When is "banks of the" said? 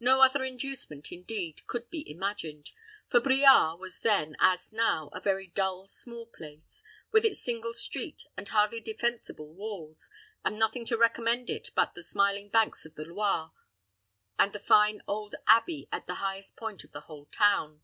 12.48-13.04